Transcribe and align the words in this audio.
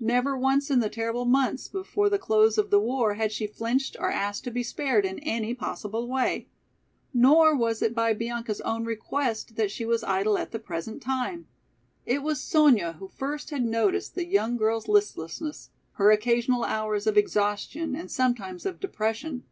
Never 0.00 0.36
once 0.36 0.70
in 0.70 0.80
the 0.80 0.90
terrible 0.90 1.24
months 1.24 1.66
before 1.66 2.10
the 2.10 2.18
close 2.18 2.58
of 2.58 2.68
the 2.68 2.78
war 2.78 3.14
had 3.14 3.32
she 3.32 3.46
flinched 3.46 3.96
or 3.98 4.10
asked 4.10 4.44
to 4.44 4.50
be 4.50 4.62
spared 4.62 5.06
in 5.06 5.18
any 5.20 5.54
possible 5.54 6.06
way. 6.06 6.46
Nor 7.14 7.56
was 7.56 7.80
it 7.80 7.94
by 7.94 8.12
Bianca's 8.12 8.60
own 8.60 8.84
request 8.84 9.56
that 9.56 9.70
she 9.70 9.86
was 9.86 10.04
idle 10.04 10.36
at 10.36 10.50
the 10.50 10.58
present 10.58 11.00
time. 11.00 11.46
It 12.04 12.22
was 12.22 12.38
Sonya 12.38 12.96
who 12.98 13.08
first 13.08 13.48
had 13.48 13.64
noticed 13.64 14.14
the 14.14 14.26
young 14.26 14.58
girl's 14.58 14.88
listlessness, 14.88 15.70
her 15.92 16.10
occasional 16.10 16.64
hours 16.64 17.06
of 17.06 17.16
exhaustion 17.16 17.96
and 17.96 18.10
sometimes 18.10 18.66
of 18.66 18.80
depression. 18.80 19.44